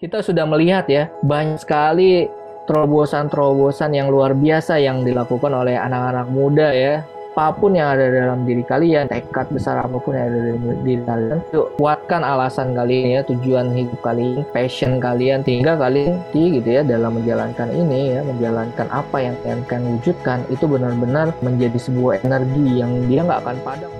[0.00, 2.24] kita sudah melihat ya banyak sekali
[2.64, 7.04] terobosan-terobosan yang luar biasa yang dilakukan oleh anak-anak muda ya
[7.36, 11.00] apa pun yang ada dalam diri kalian, tekad besar apa pun yang ada dalam diri
[11.08, 16.68] kalian, yuk kuatkan alasan kalian ya, tujuan hidup kalian, passion kalian, sehingga kalian di gitu
[16.68, 22.20] ya dalam menjalankan ini ya, menjalankan apa yang kalian akan wujudkan itu benar-benar menjadi sebuah
[22.28, 23.92] energi yang dia nggak akan padam.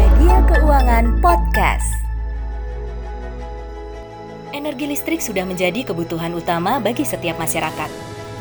[0.00, 2.07] Media Keuangan Podcast.
[4.58, 7.86] Energi listrik sudah menjadi kebutuhan utama bagi setiap masyarakat.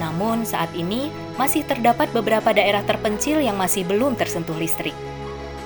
[0.01, 4.97] Namun, saat ini masih terdapat beberapa daerah terpencil yang masih belum tersentuh listrik.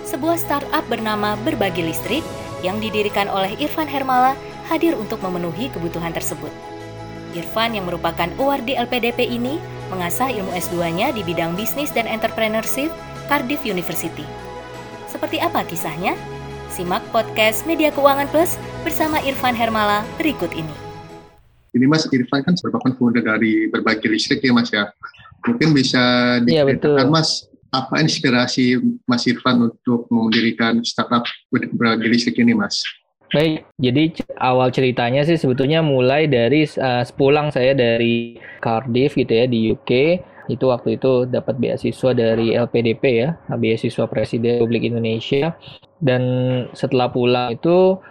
[0.04, 2.20] Sebuah startup bernama Berbagi Listrik
[2.68, 4.36] yang didirikan oleh Irfan Hermala
[4.68, 6.52] hadir untuk memenuhi kebutuhan tersebut.
[7.32, 9.56] Irfan yang merupakan award di LPDP ini
[9.88, 12.92] mengasah ilmu S2-nya di bidang bisnis dan entrepreneurship
[13.32, 14.28] Cardiff University.
[15.08, 16.20] Seperti apa kisahnya?
[16.72, 18.56] Simak podcast Media Keuangan Plus
[18.88, 20.72] bersama Irfan Hermala berikut ini.
[21.76, 24.88] Ini Mas Irfan kan merupakan founder dari berbagi listrik ya Mas ya.
[25.44, 26.00] Mungkin bisa
[26.48, 27.12] Iya, diceritakan betul.
[27.12, 32.88] Mas apa inspirasi Mas Irfan untuk mendirikan startup berbagi listrik ini Mas?
[33.32, 34.04] Baik, jadi
[34.40, 39.92] awal ceritanya sih sebetulnya mulai dari uh, sepulang saya dari Cardiff gitu ya di UK.
[40.52, 45.56] Itu waktu itu dapat beasiswa dari LPDP ya, beasiswa Presiden Republik Indonesia.
[46.02, 46.22] Dan
[46.76, 48.02] setelah pulang itu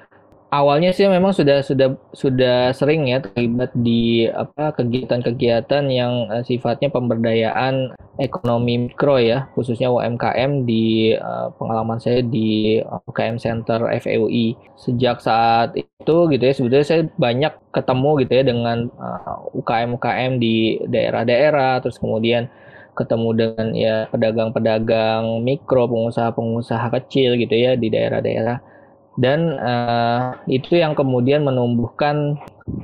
[0.51, 6.91] awalnya sih memang sudah sudah sudah sering ya terlibat di apa kegiatan-kegiatan yang eh, sifatnya
[6.91, 14.59] pemberdayaan ekonomi mikro ya, khususnya UMKM di eh, pengalaman saya di UKM Center FEUI.
[14.75, 20.83] Sejak saat itu gitu ya, sebetulnya saya banyak ketemu gitu ya dengan eh, UKM-UKM di
[20.91, 22.51] daerah-daerah, terus kemudian
[22.99, 28.70] ketemu dengan ya pedagang-pedagang mikro, pengusaha-pengusaha kecil gitu ya di daerah-daerah.
[29.19, 32.39] Dan eh, itu yang kemudian menumbuhkan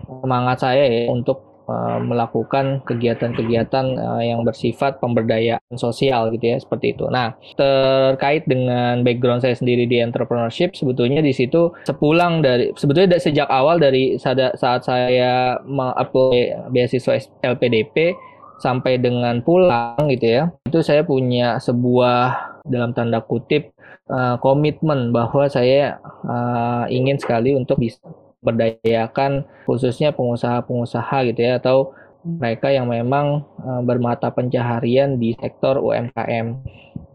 [0.06, 6.98] semangat saya ya untuk eh, melakukan kegiatan-kegiatan eh, yang bersifat pemberdayaan sosial gitu ya seperti
[6.98, 7.06] itu.
[7.06, 13.22] Nah, terkait dengan background saya sendiri di entrepreneurship sebetulnya di situ sepulang dari sebetulnya da-
[13.22, 15.56] sejak awal dari saat saya
[15.96, 18.17] apply beasiswa LPDP
[18.56, 20.42] sampai dengan pulang gitu ya.
[20.64, 23.76] Itu saya punya sebuah dalam tanda kutip
[24.11, 28.02] eh, komitmen bahwa saya eh, ingin sekali untuk bisa
[28.44, 31.90] berdayakan khususnya pengusaha-pengusaha gitu ya atau
[32.27, 36.46] mereka yang memang eh, bermata pencaharian di sektor UMKM.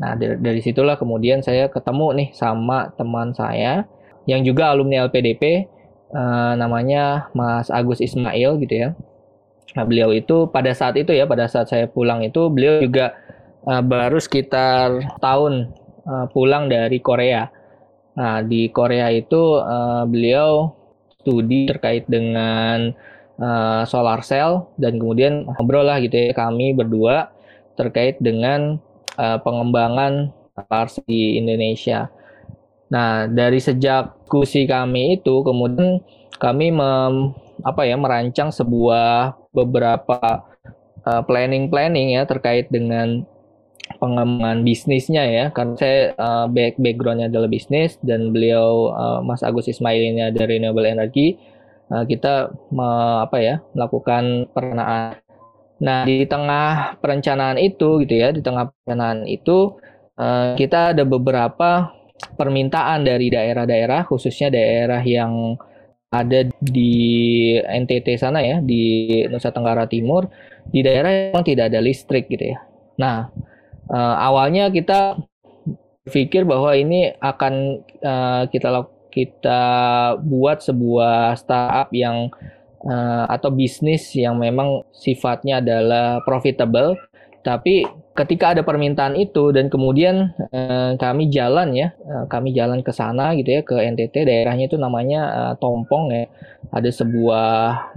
[0.02, 3.86] Nah, dari, dari situlah kemudian saya ketemu nih sama teman saya
[4.26, 5.68] yang juga alumni LPDP
[6.16, 8.90] eh, namanya Mas Agus Ismail gitu ya.
[9.76, 13.16] Nah, beliau itu pada saat itu ya, pada saat saya pulang itu beliau juga
[13.68, 15.76] eh, baru sekitar tahun
[16.06, 17.48] eh, pulang dari Korea.
[18.18, 20.74] Nah, di Korea itu eh, beliau
[21.22, 22.92] studi terkait dengan
[23.40, 27.32] eh, solar cell dan kemudian ngobrol lah gitu ya kami berdua
[27.80, 28.78] terkait dengan
[29.18, 32.12] eh, pengembangan solar di Indonesia.
[32.92, 36.00] Nah, dari sejak diskusi kami itu kemudian
[36.40, 37.36] kami mem-
[37.68, 40.48] apa ya merancang sebuah beberapa
[41.04, 43.28] uh, planning-planning ya terkait dengan
[43.98, 49.68] pengembangan bisnisnya ya karena saya uh, back backgroundnya adalah bisnis dan beliau uh, Mas Agus
[49.68, 51.42] Ismail ini ada renewable energy
[51.92, 55.20] Uh, kita me- apa ya melakukan perencanaan.
[55.84, 59.76] Nah di tengah perencanaan itu gitu ya di tengah perencanaan itu
[60.16, 61.92] uh, kita ada beberapa
[62.40, 65.60] permintaan dari daerah-daerah khususnya daerah yang
[66.16, 66.96] ada di
[67.60, 70.32] NTT sana ya di Nusa Tenggara Timur
[70.72, 72.64] di daerah yang tidak ada listrik gitu ya.
[72.96, 73.28] Nah
[73.94, 75.18] eh, awalnya kita
[76.06, 77.54] berpikir bahwa ini akan
[78.02, 78.70] eh, kita
[79.12, 79.62] kita
[80.24, 82.32] buat sebuah startup yang
[82.86, 86.98] eh, atau bisnis yang memang sifatnya adalah profitable.
[87.42, 87.82] Tapi
[88.14, 93.34] ketika ada permintaan itu dan kemudian eh, kami jalan ya eh, kami jalan ke sana
[93.38, 96.26] gitu ya ke NTT daerahnya itu namanya eh, Tompong ya.
[96.72, 97.50] Ada sebuah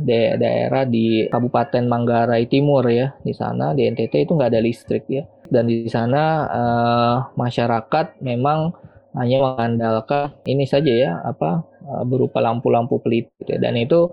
[0.03, 5.05] da- daerah di Kabupaten Manggarai Timur ya di sana di NTT itu nggak ada listrik
[5.09, 5.23] ya
[5.55, 8.75] dan di sana eh, masyarakat memang
[9.15, 13.59] hanya mengandalkan ini saja ya apa eh, berupa lampu-lampu pelita gitu ya.
[13.63, 14.11] dan itu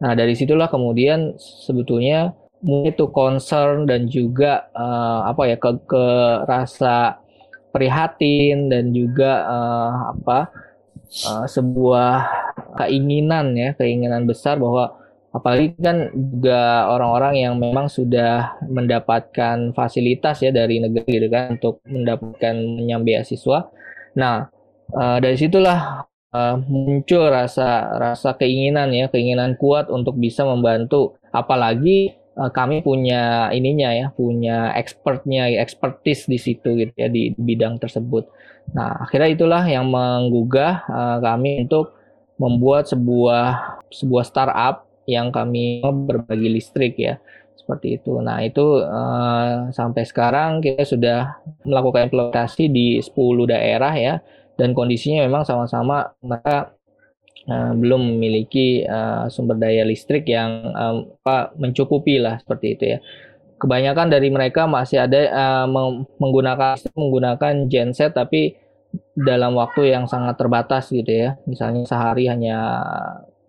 [0.00, 2.32] nah dari situlah kemudian sebetulnya
[2.64, 6.04] itu concern dan juga eh, apa ya ke, ke
[6.48, 7.20] rasa
[7.72, 10.38] prihatin dan juga eh, apa
[11.08, 12.12] eh, sebuah
[12.80, 14.99] keinginan ya keinginan besar bahwa
[15.30, 21.78] apalagi kan juga orang-orang yang memang sudah mendapatkan fasilitas ya dari negeri gitu kan untuk
[21.86, 23.70] mendapatkan menyambi beasiswa.
[24.18, 24.50] Nah,
[24.90, 32.14] eh, dari situlah uh, muncul rasa rasa keinginan ya keinginan kuat untuk bisa membantu apalagi
[32.38, 37.78] uh, kami punya ininya ya punya expertnya expertise di situ gitu ya di, di bidang
[37.82, 38.30] tersebut
[38.70, 41.98] nah akhirnya itulah yang menggugah uh, kami untuk
[42.38, 47.18] membuat sebuah sebuah startup yang kami berbagi listrik ya
[47.70, 48.18] seperti itu.
[48.18, 53.14] Nah itu uh, sampai sekarang kita sudah melakukan implementasi di 10
[53.46, 54.14] daerah ya
[54.56, 56.74] dan kondisinya memang sama-sama mereka
[57.46, 62.98] uh, belum memiliki uh, sumber daya listrik yang apa, mencukupi lah seperti itu ya.
[63.60, 65.66] Kebanyakan dari mereka masih ada uh,
[66.16, 68.56] menggunakan menggunakan genset tapi
[69.14, 71.36] dalam waktu yang sangat terbatas gitu ya.
[71.44, 72.56] Misalnya sehari hanya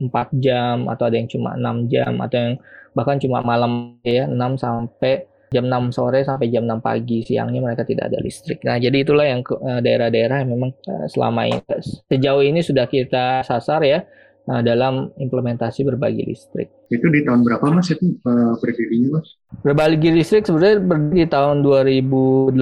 [0.02, 2.56] 4 jam atau ada yang cuma 6 jam atau yang
[2.98, 7.84] bahkan cuma malam ya 6 sampai jam 6 sore sampai jam 6 pagi siangnya mereka
[7.84, 8.64] tidak ada listrik.
[8.64, 11.60] Nah, jadi itulah yang eh, daerah-daerah yang memang eh, selama ini
[12.08, 14.00] sejauh ini sudah kita sasar ya
[14.48, 16.72] eh, dalam implementasi berbagi listrik.
[16.88, 18.16] Itu di tahun berapa Mas itu
[18.64, 19.28] berdirinya Mas?
[19.60, 22.56] Berbagi listrik sebenarnya berdiri di tahun 2018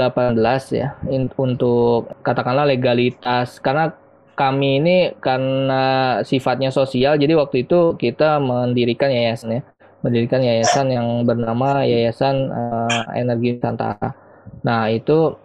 [0.74, 0.97] ya
[1.38, 3.94] untuk katakanlah legalitas karena
[4.39, 5.83] kami ini karena
[6.24, 9.62] sifatnya sosial, jadi waktu itu kita mendirikan yayasan ya,
[10.00, 14.15] mendirikan yayasan yang bernama Yayasan uh, Energi Nusantara.
[14.63, 15.36] Nah itu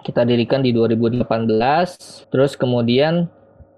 [0.00, 1.28] kita dirikan di 2018,
[2.32, 3.28] terus kemudian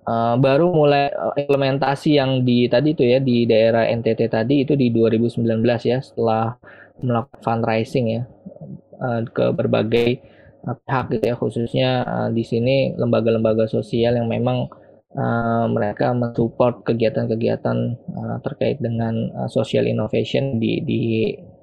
[0.06, 4.94] uh, baru mulai implementasi yang di tadi itu ya di daerah NTT tadi itu di
[4.94, 5.42] 2019
[5.90, 6.54] ya, setelah
[7.02, 8.22] melakukan fundraising ya
[9.02, 10.35] uh, ke berbagai
[10.74, 14.66] pihak gitu ya khususnya uh, di sini lembaga-lembaga sosial yang memang
[15.14, 17.78] uh, mereka mensupport kegiatan-kegiatan
[18.16, 21.02] uh, terkait dengan uh, social innovation di di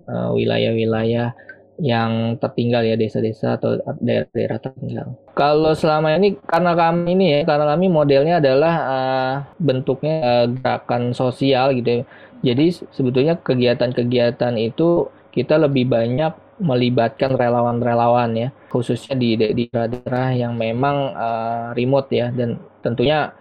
[0.03, 1.51] wilayah-wilayah uh,
[1.81, 5.17] yang tertinggal ya desa-desa atau daerah-daerah tertinggal.
[5.33, 11.17] Kalau selama ini karena kami ini ya karena kami modelnya adalah uh, bentuknya uh, gerakan
[11.17, 12.03] sosial gitu ya.
[12.43, 20.53] Jadi sebetulnya kegiatan-kegiatan itu kita lebih banyak melibatkan relawan-relawan ya, khususnya di di daerah yang
[20.53, 23.33] memang uh, remote ya dan tentunya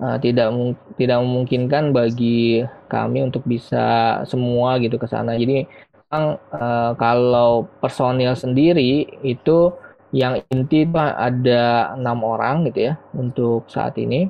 [0.00, 0.48] uh, tidak
[0.96, 5.36] tidak memungkinkan bagi kami untuk bisa semua gitu ke sana.
[5.36, 5.68] Jadi
[6.08, 9.76] memang uh, kalau personil sendiri itu
[10.12, 14.28] yang inti itu ada enam orang gitu ya untuk saat ini.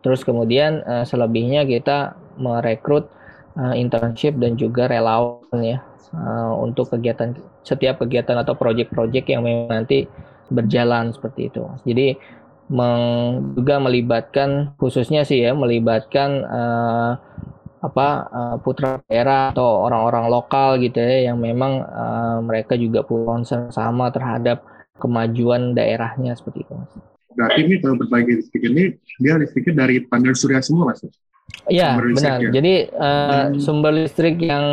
[0.00, 3.10] Terus kemudian uh, selebihnya kita merekrut
[3.56, 5.82] uh, internship dan juga relawan ya
[6.14, 7.34] uh, untuk kegiatan
[7.66, 10.06] setiap kegiatan atau proyek-proyek yang memang nanti
[10.50, 11.62] berjalan seperti itu.
[11.86, 12.18] Jadi
[12.70, 17.12] meng, juga melibatkan khususnya sih ya melibatkan uh,
[17.80, 23.24] apa uh, putra daerah atau orang-orang lokal gitu ya yang memang uh, mereka juga punya
[23.24, 24.60] concern sama terhadap
[25.00, 26.76] kemajuan daerahnya seperti itu.
[27.32, 31.00] Berarti ini kalau berbagi listrik ini dia listriknya dari panel surya semua mas?
[31.70, 32.38] Iya benar.
[32.42, 32.50] Ya.
[32.50, 33.62] Jadi uh, hmm.
[33.62, 34.66] sumber listrik yang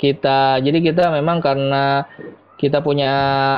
[0.00, 2.08] kita, jadi kita memang karena
[2.58, 3.12] kita punya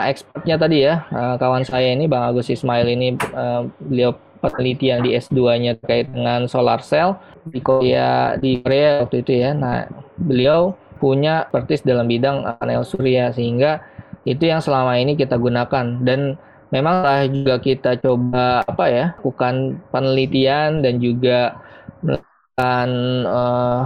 [0.04, 5.16] expertnya tadi ya, uh, kawan saya ini Bang Agus Ismail ini uh, beliau penelitian di
[5.16, 9.52] S2-nya terkait dengan solar cell di Korea di Korea waktu itu ya.
[9.56, 13.80] Nah, beliau punya expertise dalam bidang panel surya sehingga
[14.28, 16.36] itu yang selama ini kita gunakan dan
[16.68, 21.56] memang juga kita coba apa ya, bukan penelitian dan juga
[22.60, 22.88] melakukan
[23.24, 23.80] uh,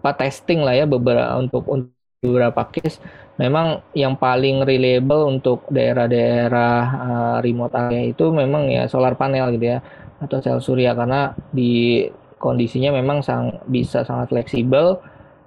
[0.00, 3.00] apa testing lah ya beberapa untuk, untuk beberapa case
[3.40, 9.76] memang yang paling reliable untuk daerah-daerah uh, remote area itu memang ya solar panel gitu
[9.76, 9.78] ya
[10.20, 12.04] atau sel surya karena di
[12.40, 15.00] kondisinya memang sang, bisa sangat fleksibel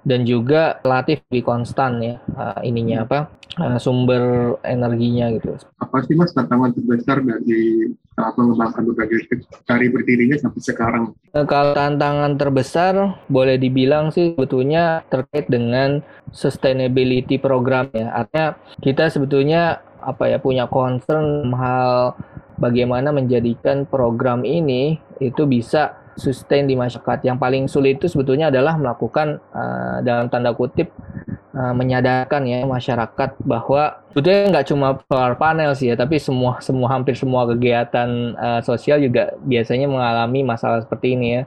[0.06, 3.18] dan juga relatif lebih konstan ya uh, ininya apa
[3.58, 5.58] uh, sumber energinya gitu.
[5.78, 11.14] Apa sih mas tantangan terbesar dari saat mengembangkan berbagai dari berdirinya sampai sekarang?
[11.30, 16.02] Uh, kalau tantangan terbesar boleh dibilang sih sebetulnya terkait dengan
[16.34, 18.10] sustainability program ya.
[18.10, 22.18] Artinya kita sebetulnya apa ya punya concern hal
[22.58, 27.24] bagaimana menjadikan program ini itu bisa sustain di masyarakat.
[27.24, 30.90] Yang paling sulit itu sebetulnya adalah melakukan uh, dalam tanda kutip
[31.54, 36.90] uh, menyadarkan ya masyarakat bahwa sebetulnya nggak cuma solar panel sih ya, tapi semua semua
[36.90, 41.42] hampir semua kegiatan uh, sosial juga biasanya mengalami masalah seperti ini ya.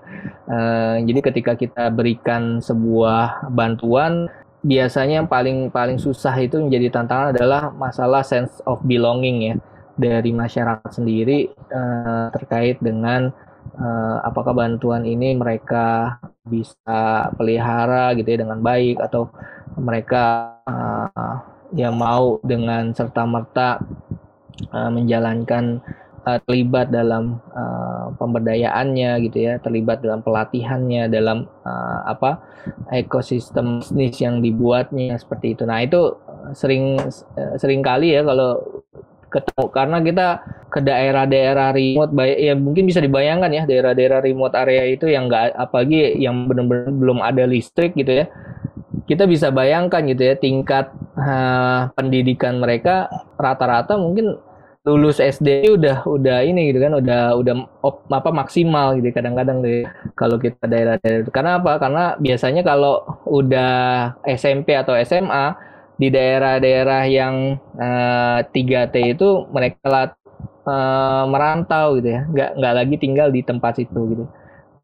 [0.48, 7.34] Uh, jadi ketika kita berikan sebuah bantuan biasanya yang paling paling susah itu menjadi tantangan
[7.34, 9.56] adalah masalah sense of belonging ya
[9.98, 13.34] dari masyarakat sendiri uh, terkait dengan
[13.78, 19.30] uh, apakah bantuan ini mereka bisa pelihara gitu ya dengan baik atau
[19.78, 21.36] mereka uh,
[21.72, 23.80] yang mau dengan serta merta
[24.76, 25.80] uh, menjalankan
[26.28, 32.44] uh, terlibat dalam uh, pemberdayaannya gitu ya, terlibat dalam pelatihannya, dalam uh, apa
[32.92, 35.64] ekosistem bisnis yang dibuatnya seperti itu.
[35.66, 36.14] Nah itu
[36.52, 37.00] sering
[37.56, 38.60] sering kali ya kalau
[39.32, 39.66] ketemu.
[39.72, 40.28] Karena kita
[40.68, 46.16] ke daerah-daerah remote ya mungkin bisa dibayangkan ya daerah-daerah remote area itu yang enggak apalagi
[46.20, 48.26] yang benar-benar belum ada listrik gitu ya.
[49.08, 53.08] Kita bisa bayangkan gitu ya tingkat uh, pendidikan mereka
[53.40, 54.38] rata-rata mungkin
[54.82, 57.54] lulus SD udah udah ini gitu kan udah udah
[57.86, 59.86] op, apa maksimal gitu kadang-kadang deh
[60.18, 61.78] kalau kita daerah-daerah karena apa?
[61.78, 63.74] Karena biasanya kalau udah
[64.26, 65.71] SMP atau SMA
[66.02, 70.18] di daerah-daerah yang uh, eh, 3T itu mereka
[70.66, 72.22] uh, merantau gitu ya.
[72.26, 74.26] Nggak nggak lagi tinggal di tempat situ gitu.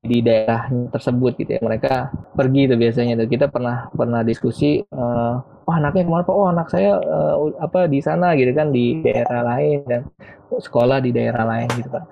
[0.05, 1.61] Di daerah tersebut gitu ya.
[1.65, 1.93] Mereka
[2.37, 3.27] pergi tuh biasanya tuh.
[3.33, 6.35] Kita pernah pernah diskusi uh, oh anaknya ke mana pak?
[6.37, 10.01] Oh anak saya uh, apa di sana gitu kan di daerah lain dan
[10.53, 12.05] sekolah di daerah lain gitu kan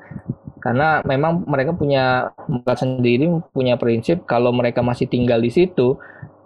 [0.66, 5.94] karena memang mereka punya mereka sendiri punya prinsip kalau mereka masih tinggal di situ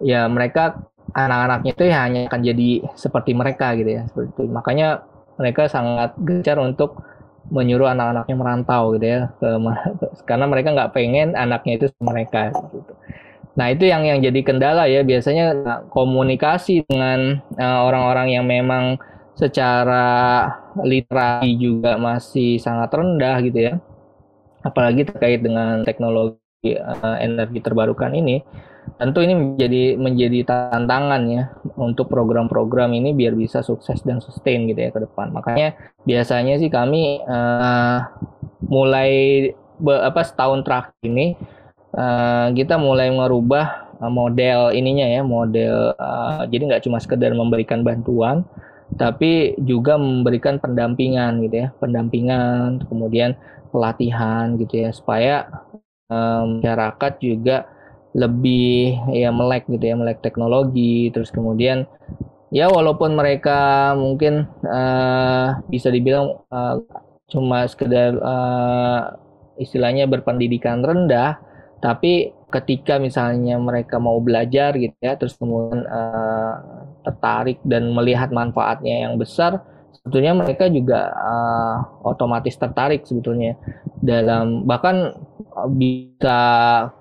[0.04, 5.04] ya mereka anak-anaknya itu ya hanya akan jadi seperti mereka gitu ya seperti itu makanya
[5.40, 7.00] mereka sangat gencar untuk
[7.50, 9.48] menyuruh anak-anaknya merantau gitu ya ke,
[10.30, 12.94] karena mereka nggak pengen anaknya itu mereka gitu.
[13.58, 19.02] Nah itu yang yang jadi kendala ya biasanya nah, komunikasi dengan uh, orang-orang yang memang
[19.34, 20.46] secara
[20.84, 23.74] literasi juga masih sangat rendah gitu ya
[24.68, 28.44] apalagi terkait dengan teknologi uh, energi terbarukan ini
[29.00, 31.44] tentu ini menjadi menjadi tantangan ya
[31.80, 35.32] untuk program-program ini biar bisa sukses dan sustain gitu ya ke depan.
[35.32, 38.04] Makanya biasanya sih kami uh,
[38.68, 39.12] mulai
[39.80, 41.40] be, apa setahun terakhir ini
[41.96, 47.82] uh, kita mulai merubah uh, model ininya ya model uh, jadi nggak cuma sekedar memberikan
[47.82, 48.44] bantuan
[48.98, 53.38] tapi juga memberikan pendampingan gitu ya pendampingan kemudian
[53.70, 55.36] pelatihan gitu ya supaya
[56.10, 57.70] um, masyarakat juga
[58.14, 61.14] lebih ya melek gitu ya melek teknologi.
[61.14, 61.86] Terus kemudian
[62.50, 66.82] ya walaupun mereka mungkin uh, bisa dibilang uh,
[67.30, 69.14] cuma sekedar uh,
[69.62, 71.38] istilahnya berpendidikan rendah
[71.78, 76.54] tapi ketika misalnya mereka mau belajar gitu ya terus kemudian uh,
[77.06, 79.62] tertarik dan melihat manfaatnya yang besar
[80.00, 81.76] sebetulnya mereka juga uh,
[82.08, 83.60] otomatis tertarik sebetulnya.
[84.00, 85.14] Dalam bahkan
[85.68, 86.40] bisa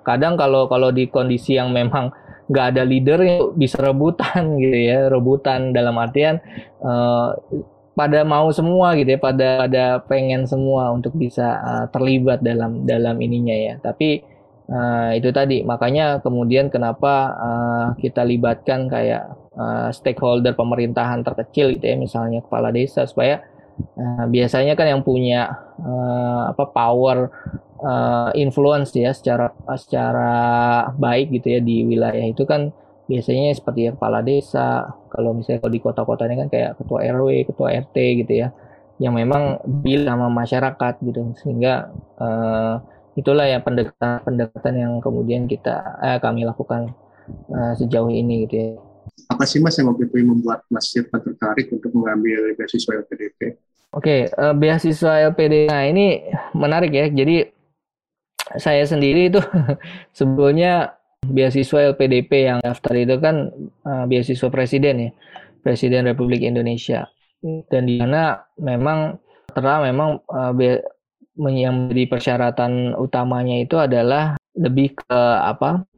[0.02, 2.10] kadang kalau kalau di kondisi yang memang
[2.48, 3.20] nggak ada leader
[3.54, 6.40] bisa rebutan gitu ya rebutan dalam artian
[6.80, 7.36] uh,
[7.98, 13.18] pada mau semua gitu ya pada pada pengen semua untuk bisa uh, terlibat dalam dalam
[13.18, 13.74] ininya ya.
[13.82, 14.22] Tapi
[14.70, 21.90] uh, itu tadi makanya kemudian kenapa uh, kita libatkan kayak uh, stakeholder pemerintahan terkecil gitu
[21.90, 23.42] ya misalnya kepala desa supaya
[23.98, 27.18] uh, biasanya kan yang punya uh, apa power
[27.82, 30.32] uh, influence ya secara secara
[30.94, 32.74] baik gitu ya di wilayah itu kan
[33.08, 34.84] biasanya seperti yang kepala desa.
[35.08, 38.48] Kalau misalnya kalau di kota-kota ini kan kayak ketua RW ketua RT gitu ya
[38.98, 41.32] yang memang bil sama masyarakat gitu.
[41.40, 41.88] Sehingga
[42.20, 42.82] uh,
[43.16, 46.94] itulah ya pendekatan pendekatan yang kemudian kita eh, kami lakukan
[47.50, 48.68] uh, sejauh ini gitu ya.
[49.32, 53.58] Apa sih mas yang waktu itu membuat mas Irfan tertarik untuk mengambil beasiswa LPDP?
[53.88, 56.20] Oke, okay, uh, beasiswa LPDP nah ini
[56.52, 57.08] menarik ya.
[57.08, 57.40] Jadi
[58.60, 59.40] saya sendiri itu
[60.16, 60.92] sebetulnya
[61.24, 63.48] beasiswa LPDP yang daftar itu kan
[63.88, 65.10] uh, beasiswa presiden ya,
[65.64, 67.08] Presiden Republik Indonesia.
[67.40, 69.16] Dan di sana memang
[69.56, 70.52] terang memang uh,
[71.48, 75.88] yang menjadi persyaratan utamanya itu adalah lebih ke apa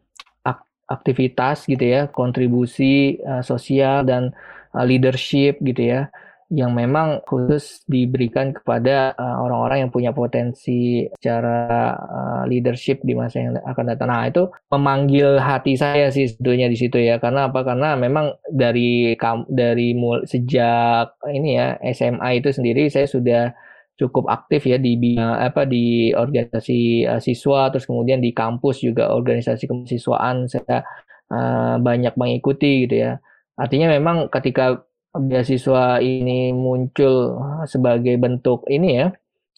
[0.86, 4.30] aktivitas gitu ya, kontribusi uh, sosial dan
[4.78, 6.06] uh, leadership gitu ya
[6.50, 13.14] yang memang khusus diberikan kepada uh, orang-orang uh, yang punya potensi secara uh, leadership di
[13.14, 14.10] masa yang akan datang.
[14.10, 17.22] Nah, itu memanggil hati saya sih sebetulnya di situ ya.
[17.22, 17.62] Karena apa?
[17.62, 19.14] Karena memang dari
[19.46, 23.54] dari mul sejak ini ya SMA itu sendiri saya sudah
[23.94, 29.70] cukup aktif ya di apa di organisasi uh, siswa terus kemudian di kampus juga organisasi
[29.70, 30.82] kemahasiswaan saya
[31.30, 33.22] uh, banyak mengikuti gitu ya.
[33.54, 39.08] Artinya memang ketika beasiswa ini muncul sebagai bentuk ini ya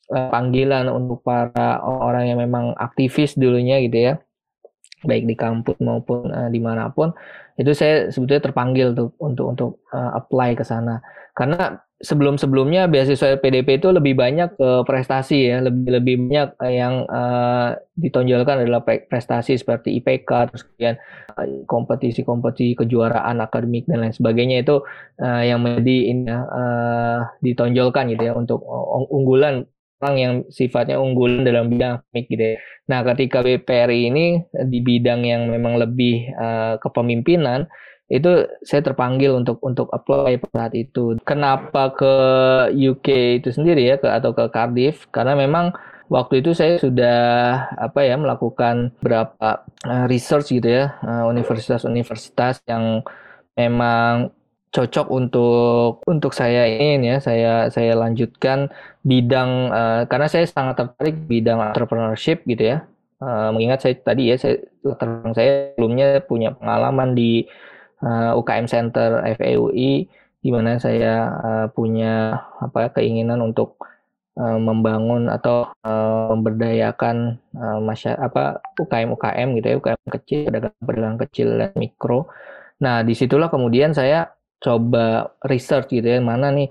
[0.09, 4.15] eh, panggilan untuk para orang yang memang aktivis dulunya gitu ya.
[5.03, 7.11] Baik di kampus maupun uh, di mana pun.
[7.59, 11.03] Itu saya sebetulnya terpanggil tuh untuk untuk uh, apply ke sana.
[11.35, 17.79] Karena sebelum-sebelumnya beasiswa PDP itu lebih banyak ke prestasi ya, lebih lebih banyak yang uh,
[17.95, 20.97] ditonjolkan adalah prestasi seperti IPK terus kemudian
[21.71, 24.83] kompetisi-kompetisi kejuaraan akademik dan lain sebagainya itu
[25.23, 25.97] uh, yang menjadi
[26.35, 28.61] uh, ditonjolkan gitu ya untuk
[29.09, 29.65] unggulan
[30.03, 32.57] orang yang sifatnya unggulan dalam bidang akademik gitu ya.
[32.91, 34.27] Nah, ketika BPRI ini
[34.67, 37.71] di bidang yang memang lebih uh, kepemimpinan,
[38.13, 41.17] itu saya terpanggil untuk untuk apply saat itu.
[41.25, 42.15] Kenapa ke
[42.77, 45.09] UK itu sendiri ya, ke atau ke Cardiff?
[45.09, 45.73] Karena memang
[46.13, 47.21] waktu itu saya sudah
[47.81, 53.01] apa ya melakukan beberapa uh, research gitu ya, universitas universitas-universitas yang
[53.57, 54.29] memang
[54.73, 58.73] cocok untuk untuk saya ini ya saya saya lanjutkan
[59.05, 62.89] bidang uh, karena saya sangat tertarik bidang entrepreneurship gitu ya
[63.21, 64.65] uh, mengingat saya tadi ya saya
[64.97, 67.45] terang saya sebelumnya punya pengalaman di
[68.03, 70.07] uh, UKM Center FEUI
[70.43, 73.79] di mana saya uh, punya apa keinginan untuk
[74.35, 81.19] uh, membangun atau uh, memberdayakan uh, masyarakat apa UKM UKM gitu ya UKM kecil pedagang-pedagang
[81.29, 82.27] kecil dan mikro.
[82.83, 86.71] Nah di situlah kemudian saya coba research gitu ya mana nih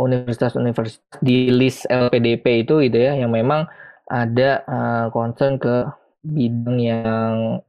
[0.00, 3.68] universitas-universitas uh, di list LPDP itu gitu ya yang memang
[4.08, 5.84] ada uh, concern ke
[6.24, 7.60] bidang yang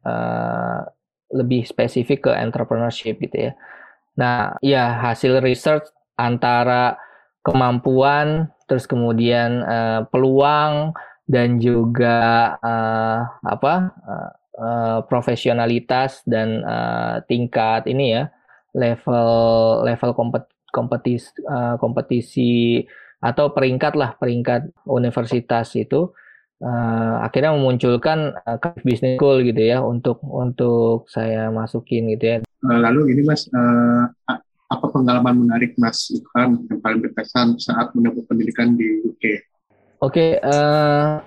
[1.31, 3.51] lebih spesifik ke entrepreneurship gitu ya.
[4.17, 6.97] Nah, ya hasil research antara
[7.45, 10.91] kemampuan terus kemudian uh, peluang
[11.27, 14.29] dan juga uh, apa uh,
[14.59, 18.23] uh, profesionalitas dan uh, tingkat ini ya
[18.75, 19.31] level
[19.87, 22.83] level kompet, kompetisi uh, kompetisi
[23.23, 26.11] atau peringkat lah peringkat universitas itu
[26.61, 32.37] uh, akhirnya memunculkan uh, business school gitu ya untuk untuk saya masukin gitu ya.
[32.65, 34.09] Lalu ini mas uh,
[34.67, 39.23] apa pengalaman menarik mas Ikhan yang paling berkesan saat menempuh pendidikan di UK?
[39.97, 41.21] Oke, okay, uh,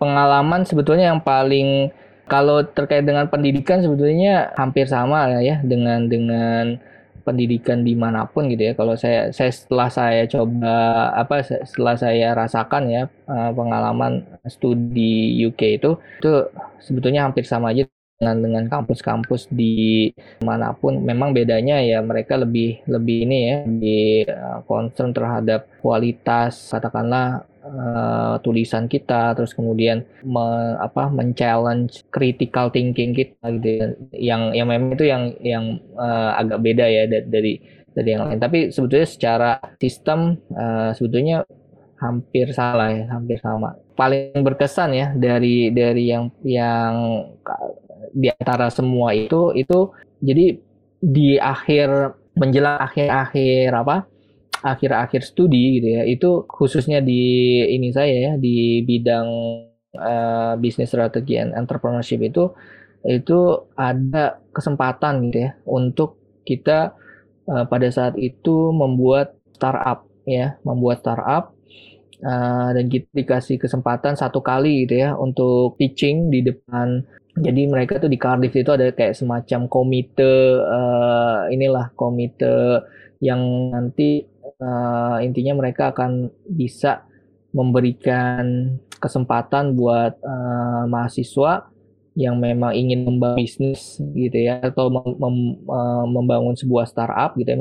[0.00, 1.92] pengalaman sebetulnya yang paling
[2.26, 6.80] kalau terkait dengan pendidikan sebetulnya hampir sama ya dengan dengan
[7.26, 8.72] pendidikan di mana pun gitu ya.
[8.78, 10.74] Kalau saya saya setelah saya coba
[11.18, 15.90] apa setelah saya rasakan ya eh, pengalaman studi UK itu
[16.22, 16.30] itu
[16.78, 17.84] sebetulnya hampir sama aja
[18.16, 20.08] dengan dengan kampus-kampus di
[20.40, 26.72] mana pun memang bedanya ya mereka lebih lebih ini ya lebih uh, concern terhadap kualitas
[26.72, 30.46] katakanlah uh, tulisan kita terus kemudian me,
[30.78, 33.86] apa men-challenge critical thinking kita gitu ya.
[34.14, 35.64] yang yang memang itu yang yang
[35.98, 37.58] uh, agak beda ya dari
[37.96, 39.50] dari yang lain tapi sebetulnya secara
[39.80, 41.42] sistem uh, sebetulnya
[41.96, 47.24] hampir salah ya hampir sama paling berkesan ya dari dari yang yang
[48.12, 50.60] di antara semua itu itu jadi
[51.00, 53.96] di akhir menjelang akhir-akhir apa
[54.66, 57.22] akhir-akhir studi gitu ya itu khususnya di
[57.70, 59.28] ini saya ya di bidang
[59.94, 62.50] uh, bisnis strategi and entrepreneurship itu
[63.06, 63.38] itu
[63.78, 66.98] ada kesempatan gitu ya untuk kita
[67.46, 71.54] uh, pada saat itu membuat startup ya membuat startup
[72.26, 77.06] uh, dan kita dikasih kesempatan satu kali gitu ya untuk pitching di depan.
[77.36, 82.80] Jadi mereka tuh di Cardiff itu ada kayak semacam komite uh, inilah komite
[83.20, 84.24] yang nanti
[84.60, 87.04] uh, intinya mereka akan bisa
[87.52, 91.68] memberikan kesempatan buat uh, mahasiswa
[92.16, 95.36] yang memang ingin membangun bisnis gitu ya atau mem, mem,
[96.08, 97.60] membangun sebuah startup gitu ya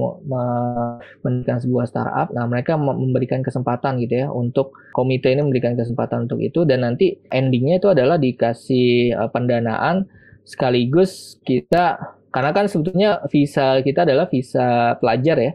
[1.20, 2.32] mendirikan sebuah startup.
[2.32, 6.64] Nah mereka memberikan kesempatan gitu ya untuk komite ini memberikan kesempatan untuk itu.
[6.64, 10.08] Dan nanti endingnya itu adalah dikasih uh, pendanaan
[10.48, 12.00] sekaligus kita
[12.32, 15.52] karena kan sebetulnya visa kita adalah visa pelajar ya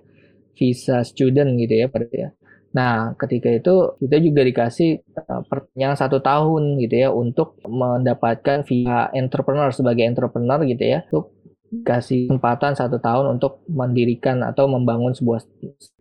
[0.60, 2.30] visa student gitu ya pada ya
[2.70, 9.10] Nah, ketika itu kita juga dikasih uh, perpanjangan satu tahun gitu ya untuk mendapatkan via
[9.10, 11.02] entrepreneur sebagai entrepreneur gitu ya.
[11.10, 11.34] Untuk
[11.82, 15.46] kasih kesempatan satu tahun untuk mendirikan atau membangun sebuah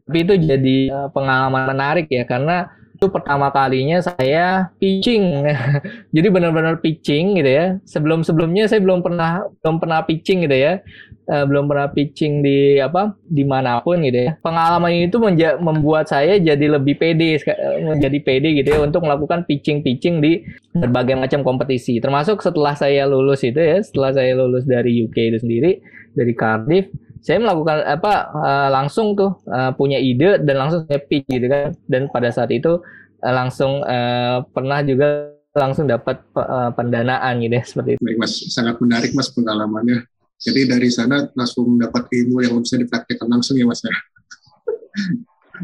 [0.09, 5.47] tapi itu jadi uh, pengalaman menarik ya karena itu pertama kalinya saya pitching.
[6.15, 7.65] Jadi benar-benar pitching gitu ya.
[7.87, 10.83] Sebelum sebelumnya saya belum pernah belum pernah pitching gitu ya.
[11.29, 14.35] Uh, belum pernah pitching di apa di mana pun gitu ya.
[14.43, 15.15] Pengalaman itu
[15.63, 17.39] membuat saya jadi lebih pede
[17.87, 20.43] menjadi pede gitu ya untuk melakukan pitching pitching di
[20.75, 22.03] berbagai macam kompetisi.
[22.03, 25.79] Termasuk setelah saya lulus itu ya setelah saya lulus dari UK itu sendiri
[26.19, 31.27] dari Cardiff saya melakukan apa uh, langsung tuh uh, punya ide dan langsung saya pitch
[31.27, 32.79] gitu kan dan pada saat itu
[33.23, 38.01] uh, langsung uh, pernah juga langsung dapat uh, pendanaan gitu ya seperti itu.
[38.05, 40.05] Baik mas, sangat menarik mas pengalamannya.
[40.39, 43.91] Jadi dari sana langsung dapat ilmu yang bisa dipraktikkan langsung ya mas ya.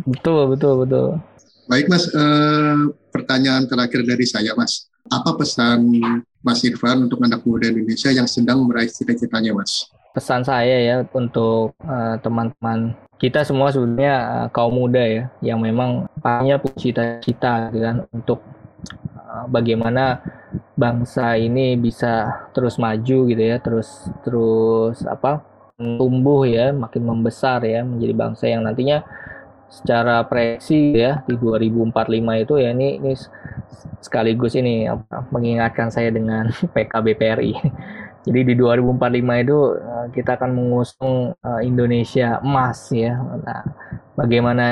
[0.04, 1.08] betul betul betul.
[1.72, 5.86] Baik mas, uh, pertanyaan terakhir dari saya mas, apa pesan
[6.46, 9.90] Mas Irfan untuk anak muda Indonesia yang sedang meraih cita-citanya mas?
[10.16, 16.08] Pesan saya ya untuk uh, teman-teman kita semua sebenarnya uh, kaum muda ya yang memang
[16.24, 18.40] punya cita-cita gitu kan untuk
[19.20, 20.24] uh, bagaimana
[20.80, 25.44] bangsa ini bisa terus maju gitu ya terus terus apa
[25.76, 29.04] tumbuh ya makin membesar ya menjadi bangsa yang nantinya
[29.68, 31.92] secara proyeksi ya di 2045
[32.48, 33.12] itu ya ini ini
[34.00, 37.52] sekaligus ini apa, mengingatkan saya dengan PKBPRI.
[38.26, 43.14] Jadi di 2045 itu eh, kita akan mengusung eh, Indonesia emas ya.
[43.18, 43.62] Nah,
[44.18, 44.68] bagaimana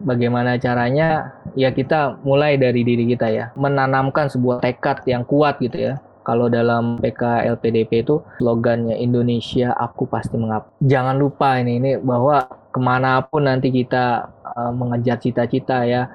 [0.00, 1.36] bagaimana caranya?
[1.56, 5.94] Ya kita mulai dari diri kita ya, menanamkan sebuah tekad yang kuat gitu ya.
[6.26, 10.74] Kalau dalam PK LPDP itu slogannya Indonesia aku pasti mengapa.
[10.82, 12.42] Jangan lupa ini ini bahwa
[12.74, 16.10] ke mana pun nanti kita uh, mengejar cita-cita ya,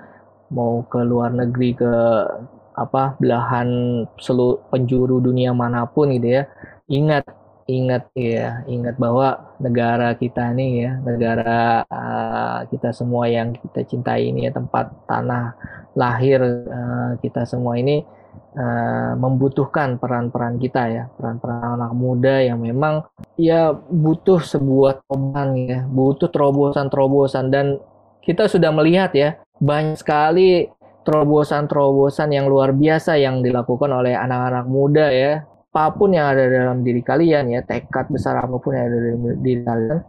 [0.52, 1.94] mau ke luar negeri ke
[2.76, 6.44] apa belahan seluruh penjuru dunia mana pun gitu ya,
[6.88, 7.28] ingat
[7.70, 14.28] ingat ya ingat bahwa negara kita ini ya negara uh, kita semua yang kita cintai
[14.28, 15.56] ini ya tempat tanah
[15.96, 18.04] lahir uh, kita semua ini
[18.56, 23.04] uh, membutuhkan peran-peran kita ya, peran-peran anak muda yang memang
[23.40, 27.46] ya butuh sebuah terobosan ya, butuh terobosan-terobosan.
[27.52, 27.66] Dan
[28.22, 29.30] kita sudah melihat ya
[29.62, 30.70] banyak sekali
[31.04, 35.46] terobosan-terobosan yang luar biasa yang dilakukan oleh anak-anak muda ya.
[35.72, 39.22] Apa pun yang ada dalam diri kalian ya, tekad besar apa pun yang ada dalam
[39.40, 40.00] diri kalian,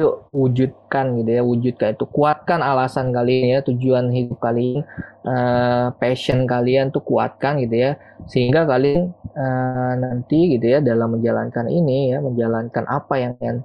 [0.00, 4.80] itu wujudkan gitu ya wujudkan itu kuatkan alasan kalian ya tujuan hidup kalian
[5.28, 11.68] uh, passion kalian tuh kuatkan gitu ya sehingga kalian uh, nanti gitu ya dalam menjalankan
[11.68, 13.58] ini ya menjalankan apa yang kalian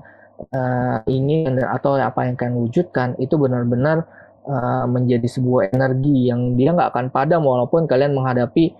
[0.51, 4.03] uh, ingin atau apa yang kalian wujudkan itu benar-benar
[4.45, 8.73] uh, menjadi sebuah energi yang dia nggak akan padam walaupun kalian menghadapi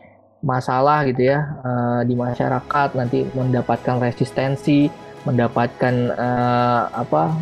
[0.45, 4.87] masalah gitu ya uh, di masyarakat nanti mendapatkan resistensi
[5.25, 7.33] mendapatkan uh, apa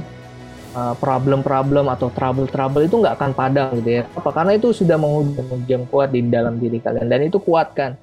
[0.73, 4.03] uh, problem-problem atau trouble-trouble itu nggak akan padam gitu ya.
[4.17, 4.29] Apa?
[4.33, 7.95] Karena itu sudah menghujam kuat di dalam diri kalian dan itu kuatkan.